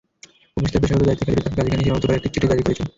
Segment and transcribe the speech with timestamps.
[0.57, 2.87] Office তাঁর পেশাগত দায়িত্বের খাতিরে তাঁর কাজ এখানেই সীমাবদ্ধ করার একটি চিঠি জারি করেছেন।